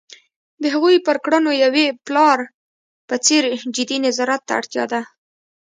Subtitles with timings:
[0.61, 2.39] د هغوی پر کړنو یوې پلار
[3.07, 3.43] په څېر
[3.75, 5.01] جدي نظارت ته اړتیا ده.